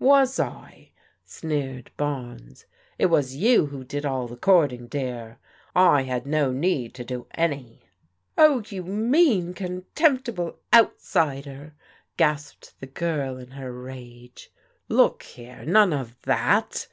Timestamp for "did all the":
3.84-4.34